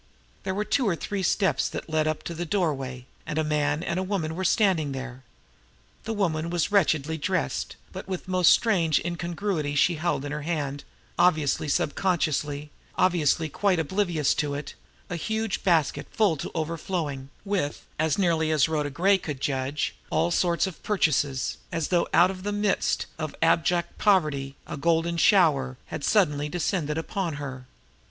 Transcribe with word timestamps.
There 0.41 0.55
were 0.55 0.65
two 0.65 0.89
or 0.89 0.95
three 0.95 1.19
low 1.19 1.29
steps 1.29 1.69
that 1.69 1.87
led 1.87 2.07
up 2.07 2.23
to 2.23 2.33
the 2.33 2.43
doorway, 2.43 3.05
and 3.27 3.37
a 3.37 3.43
man 3.43 3.83
and 3.83 4.09
woman 4.09 4.35
were 4.35 4.43
standing 4.43 4.93
there. 4.93 5.21
The 6.05 6.13
woman 6.13 6.49
was 6.49 6.71
wretchedly 6.71 7.19
dressed, 7.19 7.75
but 7.93 8.07
with 8.07 8.27
most 8.27 8.49
strange 8.49 8.99
incongruity 9.05 9.75
she 9.75 9.97
held 9.97 10.25
in 10.25 10.31
her 10.31 10.41
hand, 10.41 10.85
obviously 11.19 11.69
subconsciously, 11.69 12.71
obviously 12.95 13.47
quite 13.47 13.77
oblivious 13.77 14.33
of 14.41 14.55
it, 14.55 14.73
a 15.07 15.17
huge 15.17 15.63
basket 15.63 16.07
full 16.09 16.35
to 16.37 16.49
overflowing 16.55 17.29
with, 17.45 17.85
as 17.99 18.17
nearly 18.17 18.49
as 18.49 18.67
Rhoda 18.67 18.89
Gray 18.89 19.19
could 19.19 19.39
judge, 19.39 19.93
all 20.09 20.31
sorts 20.31 20.65
of 20.65 20.81
purchases, 20.81 21.57
as 21.71 21.89
though 21.89 22.07
out 22.11 22.31
of 22.31 22.41
the 22.41 22.51
midst 22.51 23.05
of 23.19 23.35
abject 23.39 23.99
poverty 23.99 24.55
a 24.65 24.77
golden 24.77 25.17
shower 25.17 25.77
had 25.93 26.03
suddenly 26.03 26.49
descended 26.49 26.97
upon 26.97 27.33
her. 27.35 27.67